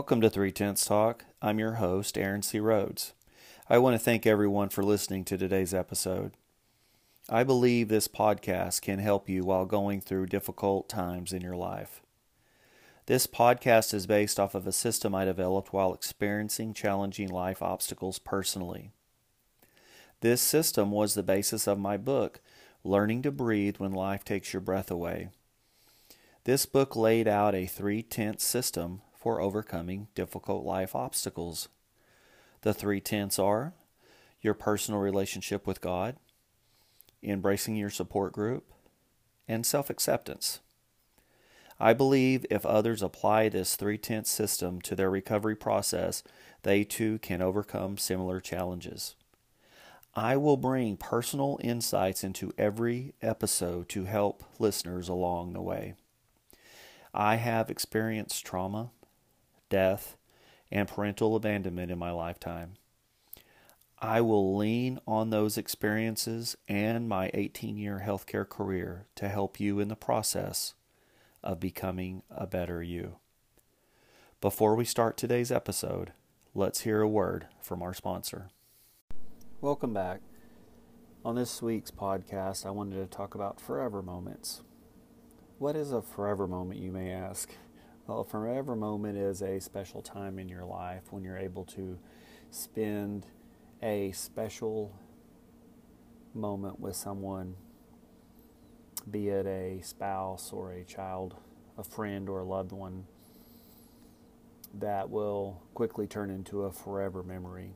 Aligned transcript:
Welcome 0.00 0.22
to 0.22 0.30
Three 0.30 0.50
Tents 0.50 0.86
Talk. 0.86 1.26
I'm 1.42 1.58
your 1.58 1.74
host, 1.74 2.16
Aaron 2.16 2.40
C. 2.40 2.58
Rhodes. 2.58 3.12
I 3.68 3.76
want 3.76 3.94
to 3.94 3.98
thank 3.98 4.26
everyone 4.26 4.70
for 4.70 4.82
listening 4.82 5.26
to 5.26 5.36
today's 5.36 5.74
episode. 5.74 6.32
I 7.28 7.44
believe 7.44 7.88
this 7.88 8.08
podcast 8.08 8.80
can 8.80 8.98
help 8.98 9.28
you 9.28 9.44
while 9.44 9.66
going 9.66 10.00
through 10.00 10.28
difficult 10.28 10.88
times 10.88 11.34
in 11.34 11.42
your 11.42 11.54
life. 11.54 12.00
This 13.04 13.26
podcast 13.26 13.92
is 13.92 14.06
based 14.06 14.40
off 14.40 14.54
of 14.54 14.66
a 14.66 14.72
system 14.72 15.14
I 15.14 15.26
developed 15.26 15.70
while 15.70 15.92
experiencing 15.92 16.72
challenging 16.72 17.28
life 17.28 17.60
obstacles 17.60 18.18
personally. 18.18 18.92
This 20.22 20.40
system 20.40 20.90
was 20.90 21.12
the 21.12 21.22
basis 21.22 21.68
of 21.68 21.78
my 21.78 21.98
book, 21.98 22.40
Learning 22.82 23.20
to 23.20 23.30
Breathe 23.30 23.76
When 23.76 23.92
Life 23.92 24.24
Takes 24.24 24.54
Your 24.54 24.62
Breath 24.62 24.90
Away. 24.90 25.28
This 26.44 26.64
book 26.64 26.96
laid 26.96 27.28
out 27.28 27.54
a 27.54 27.66
three 27.66 28.02
tents 28.02 28.44
system 28.44 29.02
for 29.20 29.40
overcoming 29.40 30.08
difficult 30.14 30.64
life 30.64 30.96
obstacles. 30.96 31.68
The 32.62 32.72
three 32.74 33.00
tents 33.00 33.38
are 33.38 33.74
your 34.40 34.54
personal 34.54 34.98
relationship 34.98 35.66
with 35.66 35.82
God, 35.82 36.16
embracing 37.22 37.76
your 37.76 37.90
support 37.90 38.32
group, 38.32 38.72
and 39.46 39.66
self 39.66 39.90
acceptance. 39.90 40.60
I 41.78 41.92
believe 41.92 42.44
if 42.50 42.64
others 42.66 43.02
apply 43.02 43.48
this 43.48 43.76
three 43.76 43.98
tents 43.98 44.30
system 44.30 44.80
to 44.82 44.94
their 44.94 45.10
recovery 45.10 45.56
process, 45.56 46.22
they 46.62 46.84
too 46.84 47.18
can 47.18 47.40
overcome 47.40 47.98
similar 47.98 48.40
challenges. 48.40 49.16
I 50.14 50.36
will 50.36 50.56
bring 50.56 50.96
personal 50.96 51.58
insights 51.62 52.24
into 52.24 52.52
every 52.58 53.14
episode 53.22 53.88
to 53.90 54.04
help 54.04 54.42
listeners 54.58 55.08
along 55.08 55.52
the 55.52 55.62
way. 55.62 55.94
I 57.14 57.36
have 57.36 57.70
experienced 57.70 58.44
trauma, 58.44 58.90
death, 59.70 60.18
and 60.70 60.86
parental 60.86 61.34
abandonment 61.34 61.90
in 61.90 61.98
my 61.98 62.10
lifetime. 62.10 62.74
I 63.98 64.20
will 64.20 64.56
lean 64.56 64.98
on 65.06 65.30
those 65.30 65.58
experiences 65.58 66.56
and 66.68 67.08
my 67.08 67.30
18 67.34 67.76
year 67.76 68.02
healthcare 68.04 68.48
career 68.48 69.06
to 69.16 69.28
help 69.28 69.58
you 69.58 69.80
in 69.80 69.88
the 69.88 69.96
process 69.96 70.74
of 71.42 71.60
becoming 71.60 72.22
a 72.30 72.46
better 72.46 72.82
you. 72.82 73.16
Before 74.40 74.74
we 74.74 74.86
start 74.86 75.16
today's 75.16 75.52
episode, 75.52 76.12
let's 76.54 76.80
hear 76.80 77.02
a 77.02 77.08
word 77.08 77.48
from 77.60 77.82
our 77.82 77.92
sponsor. 77.92 78.48
Welcome 79.60 79.92
back. 79.92 80.20
On 81.22 81.34
this 81.34 81.60
week's 81.60 81.90
podcast, 81.90 82.64
I 82.64 82.70
wanted 82.70 82.96
to 82.96 83.06
talk 83.06 83.34
about 83.34 83.60
forever 83.60 84.00
moments. 84.00 84.62
What 85.58 85.76
is 85.76 85.92
a 85.92 86.00
forever 86.00 86.46
moment, 86.46 86.80
you 86.80 86.90
may 86.90 87.12
ask? 87.12 87.50
A 88.10 88.24
forever 88.24 88.74
moment 88.74 89.16
is 89.16 89.40
a 89.40 89.60
special 89.60 90.02
time 90.02 90.40
in 90.40 90.48
your 90.48 90.64
life 90.64 91.04
when 91.10 91.22
you're 91.22 91.38
able 91.38 91.64
to 91.66 91.96
spend 92.50 93.24
a 93.80 94.10
special 94.10 94.92
moment 96.34 96.80
with 96.80 96.96
someone, 96.96 97.54
be 99.08 99.28
it 99.28 99.46
a 99.46 99.80
spouse 99.82 100.52
or 100.52 100.72
a 100.72 100.82
child, 100.82 101.36
a 101.78 101.84
friend 101.84 102.28
or 102.28 102.40
a 102.40 102.44
loved 102.44 102.72
one, 102.72 103.04
that 104.74 105.08
will 105.08 105.62
quickly 105.74 106.08
turn 106.08 106.30
into 106.30 106.64
a 106.64 106.72
forever 106.72 107.22
memory. 107.22 107.74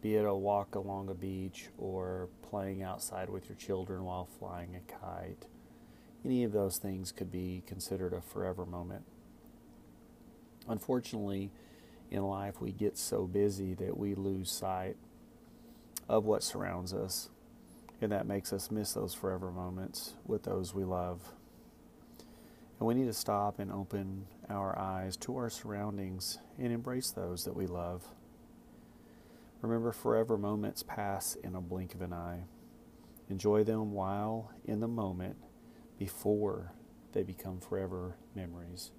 Be 0.00 0.14
it 0.14 0.24
a 0.24 0.34
walk 0.34 0.76
along 0.76 1.08
a 1.08 1.14
beach 1.14 1.70
or 1.76 2.28
playing 2.40 2.84
outside 2.84 3.28
with 3.28 3.48
your 3.48 3.56
children 3.56 4.04
while 4.04 4.26
flying 4.38 4.76
a 4.76 4.92
kite. 4.92 5.46
Any 6.24 6.44
of 6.44 6.52
those 6.52 6.78
things 6.78 7.10
could 7.10 7.32
be 7.32 7.64
considered 7.66 8.12
a 8.12 8.20
forever 8.20 8.64
moment. 8.64 9.04
Unfortunately, 10.68 11.50
in 12.10 12.22
life, 12.22 12.60
we 12.60 12.72
get 12.72 12.96
so 12.96 13.26
busy 13.26 13.74
that 13.74 13.96
we 13.96 14.14
lose 14.14 14.50
sight 14.50 14.96
of 16.08 16.24
what 16.24 16.42
surrounds 16.42 16.92
us, 16.92 17.28
and 18.00 18.12
that 18.12 18.26
makes 18.26 18.52
us 18.52 18.70
miss 18.70 18.92
those 18.92 19.14
forever 19.14 19.50
moments 19.50 20.14
with 20.26 20.44
those 20.44 20.74
we 20.74 20.84
love. 20.84 21.32
And 22.78 22.88
we 22.88 22.94
need 22.94 23.06
to 23.06 23.12
stop 23.12 23.58
and 23.58 23.70
open 23.70 24.26
our 24.48 24.78
eyes 24.78 25.16
to 25.18 25.36
our 25.36 25.48
surroundings 25.48 26.38
and 26.58 26.72
embrace 26.72 27.10
those 27.10 27.44
that 27.44 27.56
we 27.56 27.66
love. 27.66 28.02
Remember, 29.62 29.92
forever 29.92 30.36
moments 30.36 30.82
pass 30.82 31.36
in 31.36 31.54
a 31.54 31.60
blink 31.60 31.94
of 31.94 32.02
an 32.02 32.12
eye. 32.12 32.40
Enjoy 33.30 33.64
them 33.64 33.92
while 33.92 34.50
in 34.66 34.80
the 34.80 34.88
moment 34.88 35.36
before 35.98 36.72
they 37.12 37.22
become 37.22 37.60
forever 37.60 38.16
memories. 38.34 38.90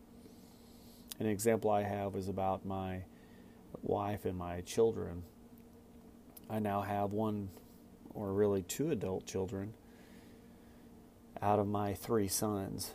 An 1.19 1.27
example 1.27 1.71
I 1.71 1.83
have 1.83 2.15
is 2.15 2.27
about 2.27 2.65
my 2.65 3.03
wife 3.81 4.25
and 4.25 4.37
my 4.37 4.61
children. 4.61 5.23
I 6.49 6.59
now 6.59 6.81
have 6.81 7.13
one, 7.13 7.49
or 8.13 8.33
really 8.33 8.63
two 8.63 8.91
adult 8.91 9.25
children, 9.25 9.73
out 11.41 11.59
of 11.59 11.67
my 11.67 11.93
three 11.93 12.27
sons. 12.27 12.93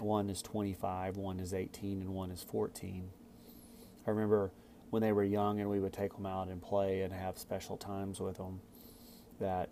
One 0.00 0.28
is 0.28 0.42
25, 0.42 1.16
one 1.16 1.40
is 1.40 1.54
18, 1.54 2.02
and 2.02 2.10
one 2.10 2.30
is 2.30 2.42
14. 2.42 3.08
I 4.06 4.10
remember 4.10 4.52
when 4.90 5.00
they 5.00 5.12
were 5.12 5.24
young 5.24 5.60
and 5.60 5.70
we 5.70 5.80
would 5.80 5.92
take 5.92 6.14
them 6.14 6.26
out 6.26 6.48
and 6.48 6.60
play 6.60 7.00
and 7.00 7.12
have 7.12 7.38
special 7.38 7.78
times 7.78 8.20
with 8.20 8.36
them 8.36 8.60
that 9.40 9.70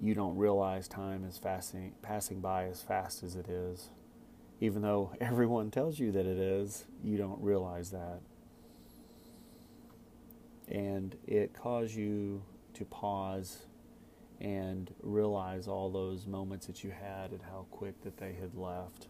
you 0.00 0.14
don't 0.14 0.36
realize 0.36 0.88
time 0.88 1.24
is 1.24 1.38
passing, 1.38 1.92
passing 2.00 2.40
by 2.40 2.64
as 2.64 2.80
fast 2.80 3.22
as 3.22 3.36
it 3.36 3.48
is 3.48 3.90
even 4.60 4.82
though 4.82 5.12
everyone 5.20 5.70
tells 5.70 5.98
you 5.98 6.12
that 6.12 6.26
it 6.26 6.38
is, 6.38 6.84
you 7.02 7.16
don't 7.16 7.40
realize 7.42 7.90
that. 7.90 8.20
And 10.68 11.16
it 11.26 11.52
caused 11.54 11.94
you 11.94 12.42
to 12.74 12.84
pause 12.84 13.64
and 14.40 14.94
realize 15.02 15.66
all 15.66 15.90
those 15.90 16.26
moments 16.26 16.66
that 16.66 16.84
you 16.84 16.90
had 16.90 17.32
and 17.32 17.42
how 17.42 17.66
quick 17.70 18.00
that 18.02 18.18
they 18.18 18.34
had 18.34 18.54
left. 18.54 19.08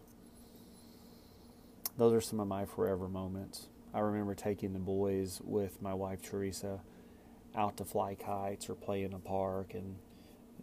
Those 1.97 2.13
are 2.13 2.21
some 2.21 2.39
of 2.39 2.47
my 2.47 2.65
forever 2.65 3.07
moments. 3.07 3.67
I 3.93 3.99
remember 3.99 4.33
taking 4.33 4.73
the 4.73 4.79
boys 4.79 5.39
with 5.43 5.81
my 5.81 5.93
wife 5.93 6.21
Teresa 6.21 6.79
out 7.55 7.77
to 7.77 7.85
fly 7.85 8.15
kites 8.15 8.69
or 8.69 8.75
play 8.75 9.03
in 9.03 9.13
a 9.13 9.19
park, 9.19 9.73
and 9.73 9.97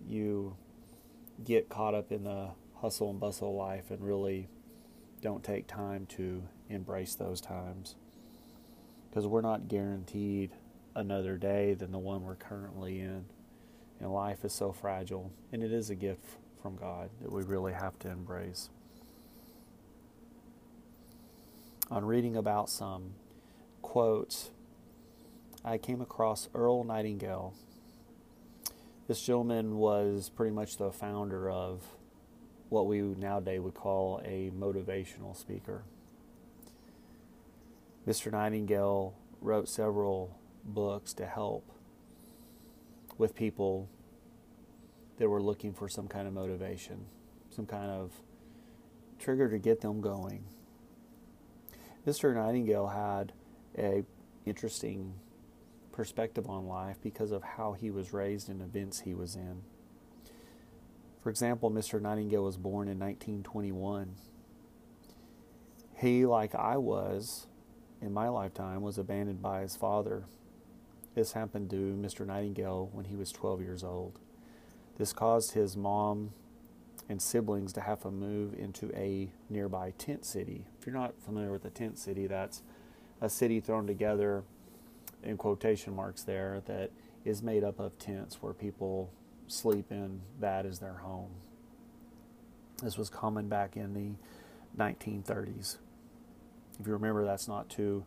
you 0.07 0.57
get 1.45 1.69
caught 1.69 1.95
up 1.95 2.11
in 2.11 2.25
the 2.25 2.49
hustle 2.81 3.11
and 3.11 3.21
bustle 3.21 3.51
of 3.51 3.55
life 3.55 3.91
and 3.91 4.03
really 4.03 4.49
don't 5.21 5.43
take 5.43 5.67
time 5.67 6.07
to 6.07 6.43
embrace 6.69 7.15
those 7.15 7.41
times 7.41 7.97
because 9.09 9.27
we're 9.27 9.41
not 9.41 9.69
guaranteed 9.69 10.51
another 10.95 11.37
day 11.37 11.75
than 11.75 11.93
the 11.93 11.99
one 11.99 12.23
we're 12.23 12.35
currently 12.35 13.01
in. 13.01 13.25
And 14.01 14.13
life 14.13 14.45
is 14.45 14.53
so 14.53 14.71
fragile, 14.73 15.33
and 15.53 15.63
it 15.63 15.73
is 15.73 15.91
a 15.91 15.95
gift 15.95 16.37
from 16.63 16.77
God 16.77 17.11
that 17.21 17.33
we 17.33 17.43
really 17.43 17.73
have 17.73 17.99
to 18.01 18.09
embrace. 18.09 18.69
On 21.91 22.05
reading 22.05 22.37
about 22.37 22.69
some 22.69 23.15
quotes, 23.83 24.51
I 25.65 25.79
came 25.79 26.01
across 26.01 26.49
Earl 26.55 26.85
Nightingale. 26.85 27.55
This 29.09 29.23
gentleman 29.23 29.79
was 29.79 30.31
pretty 30.31 30.55
much 30.55 30.77
the 30.77 30.93
founder 30.93 31.51
of 31.51 31.83
what 32.69 32.87
we 32.87 33.01
nowadays 33.01 33.61
would 33.61 33.75
call 33.75 34.21
a 34.25 34.51
motivational 34.59 35.37
speaker. 35.37 35.83
Mr. 38.07 38.33
Nightingale 38.33 39.15
wrote 39.41 39.69
several 39.69 40.39
books 40.65 41.13
to 41.15 41.27
help 41.27 41.71
with 43.17 43.35
people 43.35 43.89
that 45.19 45.29
were 45.29 45.43
looking 45.43 45.73
for 45.73 45.89
some 45.89 46.09
kind 46.09 46.27
of 46.27 46.33
motivation, 46.33 47.05
some 47.51 47.67
kind 47.67 47.91
of 47.91 48.13
trigger 49.19 49.49
to 49.51 49.59
get 49.59 49.81
them 49.81 50.01
going. 50.01 50.45
Mr. 52.07 52.35
Nightingale 52.35 52.87
had 52.89 53.33
a 53.77 54.05
interesting 54.47 55.15
perspective 55.93 56.49
on 56.49 56.67
life 56.67 56.97
because 57.03 57.33
of 57.33 57.43
how 57.43 57.73
he 57.73 57.91
was 57.91 58.13
raised 58.13 58.49
and 58.49 58.63
events 58.63 59.01
he 59.01 59.15
was 59.15 59.35
in. 59.35 59.63
For 61.21 61.31
example, 61.31 61.71
Mr. 61.71 62.01
Nightingale 62.01 62.45
was 62.45 62.57
born 62.57 62.89
in 62.89 62.99
1921. 62.99 64.15
He, 65.97 66.25
like 66.25 66.55
I 66.55 66.77
was 66.77 67.47
in 68.01 68.13
my 68.13 68.29
lifetime, 68.29 68.83
was 68.83 68.99
abandoned 68.99 69.43
by 69.43 69.63
his 69.63 69.75
father. 69.75 70.25
This 71.15 71.33
happened 71.33 71.71
to 71.71 71.99
Mr. 72.01 72.25
Nightingale 72.25 72.91
when 72.93 73.07
he 73.07 73.17
was 73.17 73.33
12 73.33 73.61
years 73.61 73.83
old. 73.83 74.21
This 74.97 75.13
caused 75.13 75.53
his 75.53 75.77
mom 75.77 76.33
and 77.09 77.21
siblings 77.21 77.73
to 77.73 77.81
have 77.81 78.03
to 78.03 78.11
move 78.11 78.55
into 78.55 78.95
a 78.95 79.31
nearby 79.49 79.93
tent 79.99 80.25
city. 80.25 80.67
If 80.79 80.87
you're 80.87 80.95
not 80.95 81.15
familiar 81.21 81.51
with 81.51 81.65
a 81.65 81.71
tent 81.71 81.99
city, 81.99 82.27
that's 82.27 82.63
a 83.21 83.29
city 83.29 83.61
thrown 83.61 83.87
together 83.87 84.45
in 85.23 85.37
quotation 85.37 85.97
marks 85.97 86.23
there 86.23 86.63
that 86.67 86.91
is 87.25 87.43
made 87.43 87.65
up 87.65 87.81
of 87.81 87.99
tents 87.99 88.41
where 88.41 88.53
people 88.53 89.11
sleep 89.49 89.91
in 89.91 90.21
that 90.41 90.67
as 90.67 90.79
their 90.79 90.95
home. 90.95 91.31
This 92.83 92.97
was 92.97 93.11
common 93.11 93.49
back 93.49 93.77
in 93.77 93.95
the 93.95 94.83
1930s. 94.83 95.79
If 96.79 96.87
you 96.87 96.93
remember, 96.93 97.25
that's 97.25 97.49
not 97.49 97.69
too 97.69 98.05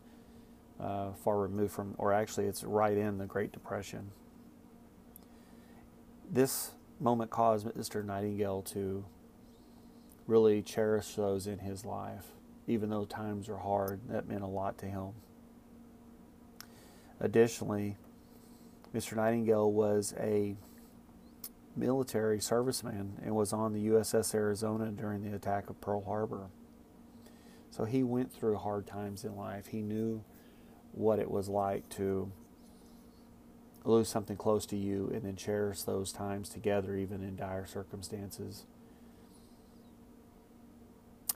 uh, 0.80 1.12
far 1.12 1.38
removed 1.38 1.72
from, 1.72 1.94
or 1.98 2.12
actually, 2.12 2.46
it's 2.46 2.64
right 2.64 2.96
in 2.96 3.18
the 3.18 3.26
Great 3.26 3.52
Depression. 3.52 4.10
This 6.30 6.72
moment 6.98 7.30
caused 7.30 7.66
Mr. 7.66 8.04
Nightingale 8.04 8.62
to 8.62 9.04
really 10.26 10.62
cherish 10.62 11.14
those 11.14 11.46
in 11.46 11.58
his 11.58 11.84
life. 11.84 12.26
Even 12.66 12.90
though 12.90 13.04
times 13.04 13.48
are 13.48 13.58
hard, 13.58 14.00
that 14.08 14.28
meant 14.28 14.42
a 14.42 14.46
lot 14.46 14.78
to 14.78 14.86
him. 14.86 15.10
Additionally, 17.20 17.96
Mr. 18.94 19.16
Nightingale 19.16 19.70
was 19.70 20.14
a 20.18 20.56
military 21.76 22.38
serviceman 22.38 23.12
and 23.22 23.34
was 23.34 23.52
on 23.52 23.72
the 23.72 23.88
USS 23.88 24.34
Arizona 24.34 24.90
during 24.90 25.22
the 25.22 25.34
attack 25.34 25.70
of 25.70 25.80
Pearl 25.80 26.04
Harbor. 26.04 26.48
So 27.70 27.84
he 27.84 28.02
went 28.02 28.32
through 28.32 28.56
hard 28.58 28.86
times 28.86 29.24
in 29.24 29.36
life. 29.36 29.68
He 29.68 29.80
knew 29.80 30.24
what 30.92 31.18
it 31.18 31.30
was 31.30 31.48
like 31.48 31.88
to 31.90 32.30
lose 33.84 34.08
something 34.08 34.36
close 34.36 34.66
to 34.66 34.76
you 34.76 35.10
and 35.12 35.22
then 35.22 35.36
cherish 35.36 35.82
those 35.82 36.12
times 36.12 36.48
together, 36.48 36.96
even 36.96 37.22
in 37.22 37.36
dire 37.36 37.66
circumstances. 37.66 38.64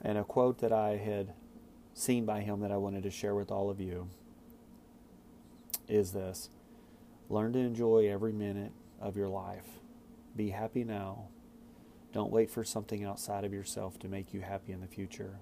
And 0.03 0.17
a 0.17 0.23
quote 0.23 0.59
that 0.59 0.71
I 0.71 0.97
had 0.97 1.33
seen 1.93 2.25
by 2.25 2.41
him 2.41 2.59
that 2.59 2.71
I 2.71 2.77
wanted 2.77 3.03
to 3.03 3.11
share 3.11 3.33
with 3.33 3.51
all 3.51 3.69
of 3.69 3.81
you 3.81 4.07
is 5.87 6.11
this 6.11 6.49
Learn 7.29 7.51
to 7.53 7.59
enjoy 7.59 8.09
every 8.09 8.31
minute 8.31 8.71
of 9.01 9.17
your 9.17 9.27
life. 9.27 9.76
Be 10.37 10.51
happy 10.51 10.83
now. 10.83 11.29
Don't 12.13 12.31
wait 12.31 12.51
for 12.51 12.63
something 12.63 13.03
outside 13.03 13.43
of 13.43 13.51
yourself 13.51 13.97
to 13.97 14.07
make 14.07 14.35
you 14.35 14.41
happy 14.41 14.71
in 14.71 14.81
the 14.81 14.87
future. 14.87 15.39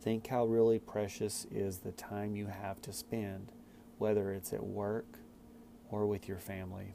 Think 0.00 0.28
how 0.28 0.46
really 0.46 0.78
precious 0.78 1.46
is 1.50 1.78
the 1.78 1.92
time 1.92 2.34
you 2.34 2.46
have 2.46 2.80
to 2.82 2.92
spend, 2.94 3.52
whether 3.98 4.32
it's 4.32 4.54
at 4.54 4.64
work 4.64 5.18
or 5.90 6.06
with 6.06 6.26
your 6.26 6.38
family. 6.38 6.94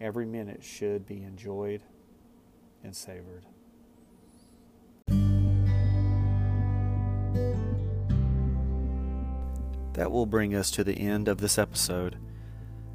Every 0.00 0.26
minute 0.26 0.62
should 0.62 1.06
be 1.06 1.24
enjoyed 1.24 1.82
and 2.84 2.94
savored. 2.94 3.44
That 9.94 10.12
will 10.12 10.26
bring 10.26 10.54
us 10.54 10.70
to 10.70 10.84
the 10.84 11.00
end 11.00 11.26
of 11.26 11.38
this 11.38 11.58
episode. 11.58 12.16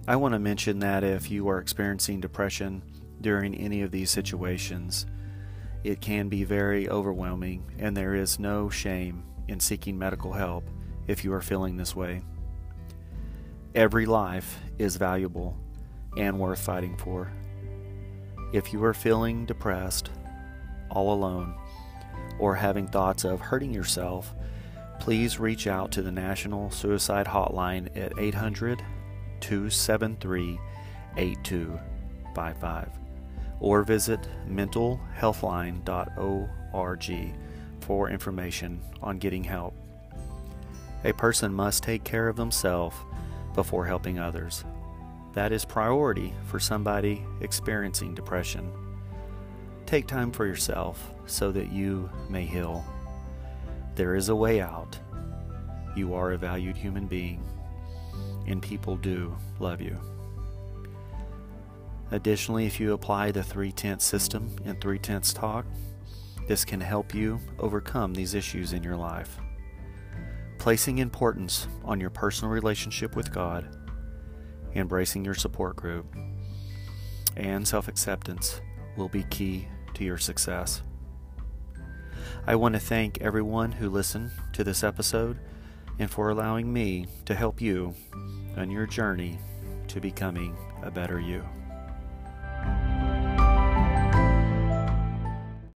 I 0.07 0.15
want 0.15 0.33
to 0.33 0.39
mention 0.39 0.79
that 0.79 1.03
if 1.03 1.29
you 1.29 1.49
are 1.49 1.59
experiencing 1.59 2.21
depression 2.21 2.83
during 3.21 3.55
any 3.55 3.81
of 3.81 3.91
these 3.91 4.09
situations, 4.09 5.05
it 5.83 6.01
can 6.01 6.29
be 6.29 6.43
very 6.43 6.89
overwhelming, 6.89 7.63
and 7.79 7.95
there 7.95 8.13
is 8.13 8.39
no 8.39 8.69
shame 8.69 9.23
in 9.47 9.59
seeking 9.59 9.97
medical 9.97 10.33
help 10.33 10.63
if 11.07 11.23
you 11.23 11.33
are 11.33 11.41
feeling 11.41 11.77
this 11.77 11.95
way. 11.95 12.21
Every 13.73 14.05
life 14.05 14.59
is 14.77 14.97
valuable 14.97 15.57
and 16.17 16.39
worth 16.39 16.59
fighting 16.59 16.97
for. 16.97 17.31
If 18.53 18.73
you 18.73 18.83
are 18.83 18.93
feeling 18.93 19.45
depressed, 19.45 20.09
all 20.89 21.13
alone, 21.13 21.55
or 22.37 22.55
having 22.55 22.87
thoughts 22.87 23.23
of 23.23 23.39
hurting 23.39 23.73
yourself, 23.73 24.33
please 24.99 25.39
reach 25.39 25.67
out 25.67 25.91
to 25.93 26.01
the 26.01 26.11
National 26.11 26.69
Suicide 26.69 27.25
Hotline 27.25 27.95
at 27.97 28.13
800 28.19 28.83
273 29.39 30.59
8255 31.17 33.00
or 33.61 33.83
visit 33.83 34.27
mentalhealthline.org 34.49 37.35
for 37.79 38.09
information 38.09 38.81
on 39.01 39.19
getting 39.19 39.43
help. 39.43 39.75
A 41.03 41.13
person 41.13 41.53
must 41.53 41.83
take 41.83 42.03
care 42.03 42.27
of 42.27 42.35
themselves 42.35 42.95
before 43.53 43.85
helping 43.85 44.19
others. 44.19 44.65
That 45.33 45.51
is 45.51 45.63
priority 45.63 46.33
for 46.45 46.59
somebody 46.59 47.23
experiencing 47.39 48.15
depression. 48.15 48.69
Take 49.85 50.07
time 50.07 50.31
for 50.31 50.45
yourself 50.45 51.11
so 51.25 51.51
that 51.51 51.71
you 51.71 52.09
may 52.29 52.45
heal. 52.45 52.83
There 53.95 54.15
is 54.15 54.29
a 54.29 54.35
way 54.35 54.61
out. 54.61 54.97
You 55.95 56.13
are 56.13 56.31
a 56.31 56.37
valued 56.37 56.77
human 56.77 57.07
being, 57.07 57.43
and 58.47 58.61
people 58.61 58.95
do 58.95 59.35
love 59.59 59.81
you. 59.81 59.99
Additionally, 62.11 62.65
if 62.65 62.79
you 62.79 62.93
apply 62.93 63.31
the 63.31 63.43
three 63.43 63.71
tents 63.71 64.05
system 64.05 64.53
and 64.65 64.79
three 64.79 64.99
tents 64.99 65.33
talk, 65.33 65.65
this 66.47 66.65
can 66.65 66.81
help 66.81 67.13
you 67.13 67.39
overcome 67.59 68.13
these 68.13 68.33
issues 68.33 68.73
in 68.73 68.83
your 68.83 68.97
life. 68.97 69.37
Placing 70.57 70.97
importance 70.97 71.67
on 71.85 71.99
your 71.99 72.09
personal 72.09 72.51
relationship 72.51 73.15
with 73.15 73.33
God, 73.33 73.77
embracing 74.75 75.23
your 75.23 75.33
support 75.33 75.77
group, 75.77 76.05
and 77.37 77.65
self 77.65 77.87
acceptance 77.87 78.59
will 78.97 79.09
be 79.09 79.23
key 79.23 79.67
to 79.93 80.03
your 80.03 80.17
success. 80.17 80.81
I 82.45 82.55
want 82.55 82.73
to 82.73 82.79
thank 82.79 83.21
everyone 83.21 83.71
who 83.71 83.89
listened 83.89 84.31
to 84.53 84.63
this 84.63 84.83
episode 84.83 85.39
and 85.99 86.11
for 86.11 86.29
allowing 86.29 86.71
me 86.71 87.07
to 87.25 87.35
help 87.35 87.61
you 87.61 87.93
on 88.57 88.69
your 88.69 88.85
journey 88.85 89.39
to 89.87 90.01
becoming 90.01 90.57
a 90.83 90.91
better 90.91 91.19
you. 91.19 91.43